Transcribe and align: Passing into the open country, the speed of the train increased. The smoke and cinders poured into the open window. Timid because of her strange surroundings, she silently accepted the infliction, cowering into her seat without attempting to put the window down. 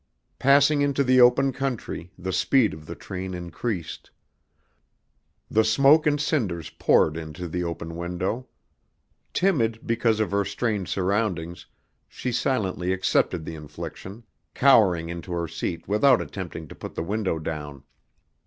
Passing 0.39 0.81
into 0.81 1.03
the 1.03 1.21
open 1.21 1.53
country, 1.53 2.11
the 2.17 2.33
speed 2.33 2.73
of 2.73 2.87
the 2.87 2.95
train 2.95 3.35
increased. 3.35 4.09
The 5.47 5.63
smoke 5.63 6.07
and 6.07 6.19
cinders 6.19 6.71
poured 6.71 7.15
into 7.17 7.47
the 7.47 7.63
open 7.63 7.95
window. 7.95 8.47
Timid 9.31 9.85
because 9.85 10.19
of 10.19 10.31
her 10.31 10.43
strange 10.43 10.89
surroundings, 10.89 11.67
she 12.07 12.31
silently 12.31 12.91
accepted 12.91 13.45
the 13.45 13.53
infliction, 13.53 14.23
cowering 14.55 15.07
into 15.09 15.33
her 15.33 15.47
seat 15.47 15.87
without 15.87 16.19
attempting 16.19 16.67
to 16.69 16.73
put 16.73 16.95
the 16.95 17.03
window 17.03 17.37
down. 17.37 17.83